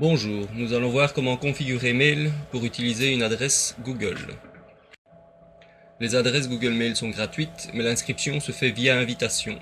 [0.00, 4.18] Bonjour, nous allons voir comment configurer Mail pour utiliser une adresse Google.
[6.00, 9.56] Les adresses Google Mail sont gratuites, mais l'inscription se fait via invitation.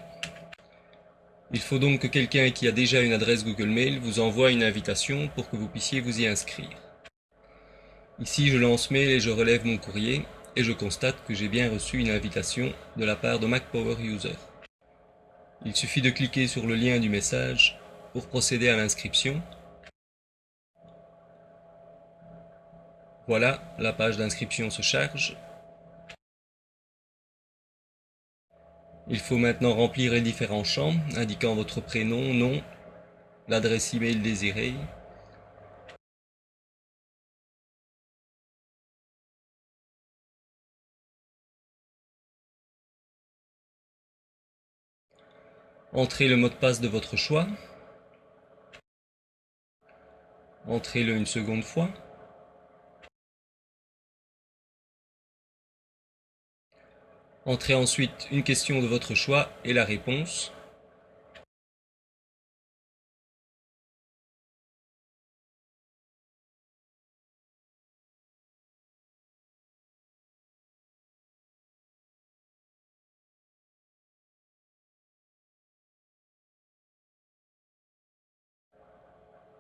[1.53, 4.63] Il faut donc que quelqu'un qui a déjà une adresse Google Mail vous envoie une
[4.63, 6.81] invitation pour que vous puissiez vous y inscrire.
[8.19, 10.25] Ici, je lance Mail et je relève mon courrier,
[10.57, 13.97] et je constate que j'ai bien reçu une invitation de la part de Mac Power
[14.01, 14.37] User.
[15.67, 17.79] Il suffit de cliquer sur le lien du message
[18.15, 19.43] pour procéder à l'inscription
[23.29, 25.37] Voilà, la page d'inscription se charge.
[29.09, 32.63] Il faut maintenant remplir les différents champs indiquant votre prénom, nom,
[33.47, 34.75] l'adresse email désirée.
[45.93, 47.47] Entrez le mot de passe de votre choix.
[50.67, 51.89] Entrez-le une seconde fois.
[57.45, 60.53] Entrez ensuite une question de votre choix et la réponse.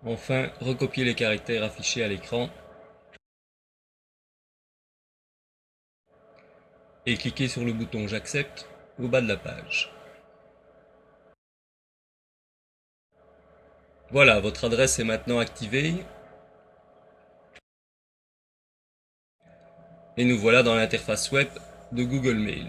[0.04, 2.48] Enfin, recopiez les caractères affichés à l'écran
[7.06, 9.90] et cliquez sur le bouton J'accepte au bas de la page.
[14.10, 15.94] Voilà, votre adresse est maintenant activée.
[20.18, 21.48] Et nous voilà dans l'interface web
[21.92, 22.66] de Google Mail.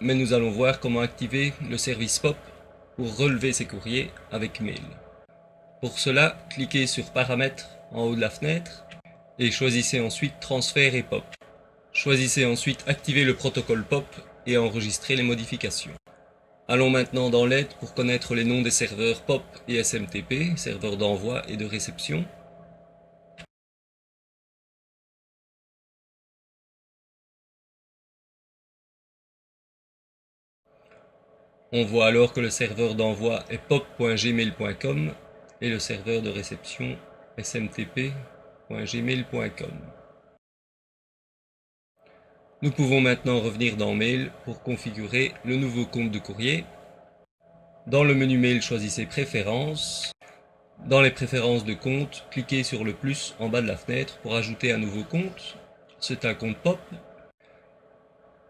[0.00, 2.36] Mais nous allons voir comment activer le service POP
[2.96, 4.80] pour relever ses courriers avec Mail.
[5.80, 8.86] Pour cela, cliquez sur Paramètres en haut de la fenêtre
[9.38, 11.24] et choisissez ensuite Transfert et POP.
[12.02, 14.04] Choisissez ensuite Activer le protocole POP
[14.44, 15.92] et enregistrer les modifications.
[16.66, 21.48] Allons maintenant dans l'aide pour connaître les noms des serveurs POP et SMTP, serveurs d'envoi
[21.48, 22.24] et de réception.
[31.70, 35.12] On voit alors que le serveur d'envoi est pop.gmail.com
[35.60, 36.98] et le serveur de réception
[37.38, 39.91] smtp.gmail.com.
[42.62, 46.64] Nous pouvons maintenant revenir dans Mail pour configurer le nouveau compte de courrier.
[47.88, 50.12] Dans le menu Mail, choisissez Préférences.
[50.86, 54.36] Dans les préférences de compte, cliquez sur le plus en bas de la fenêtre pour
[54.36, 55.56] ajouter un nouveau compte.
[55.98, 56.78] C'est un compte POP.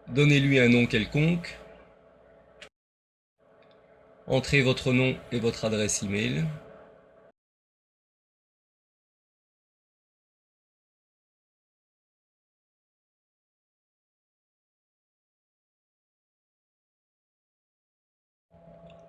[0.09, 1.57] Donnez-lui un nom quelconque.
[4.27, 6.45] Entrez votre nom et votre adresse email.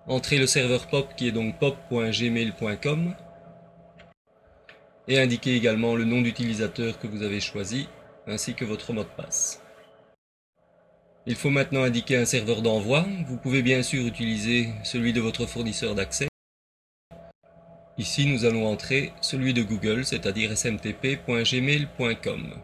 [0.07, 3.15] Entrez le serveur POP qui est donc pop.gmail.com
[5.07, 7.89] et indiquez également le nom d'utilisateur que vous avez choisi
[8.27, 9.63] ainsi que votre mot de passe.
[11.25, 13.07] Il faut maintenant indiquer un serveur d'envoi.
[13.27, 16.27] Vous pouvez bien sûr utiliser celui de votre fournisseur d'accès.
[17.97, 22.61] Ici, nous allons entrer celui de Google, c'est-à-dire smtp.gmail.com.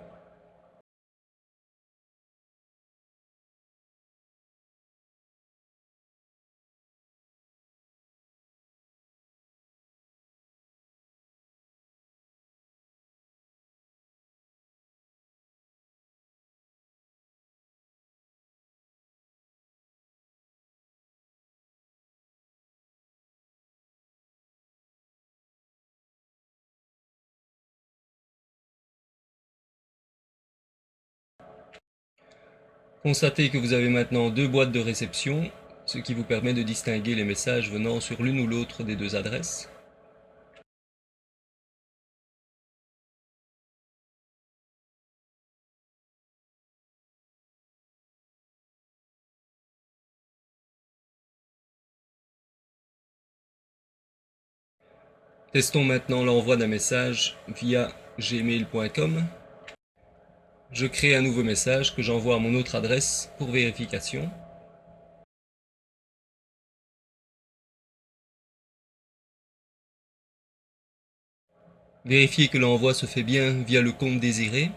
[33.04, 35.50] Constatez que vous avez maintenant deux boîtes de réception,
[35.88, 39.16] ce qui vous permet de distinguer les messages venant sur l'une ou l'autre des deux
[39.16, 39.70] adresses.
[55.52, 57.90] Testons maintenant l'envoi d'un message via
[58.20, 59.26] gmail.com.
[60.72, 64.30] Je crée un nouveau message que j'envoie à mon autre adresse pour vérification.
[72.06, 74.72] Vérifiez que l'envoi se fait bien via le compte désiré.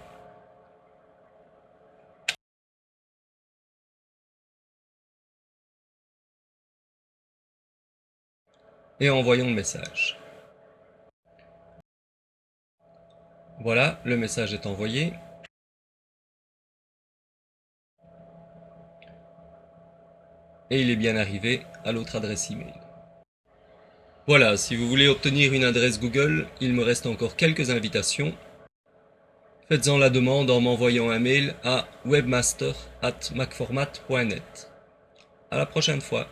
[9.00, 10.18] Et envoyons le message.
[13.60, 15.14] Voilà, le message est envoyé.
[20.74, 22.74] Et il est bien arrivé à l'autre adresse email.
[24.26, 28.34] Voilà, si vous voulez obtenir une adresse Google, il me reste encore quelques invitations.
[29.68, 34.72] Faites-en la demande en m'envoyant un mail à webmaster@macformat.net.
[35.52, 36.26] À la prochaine fois.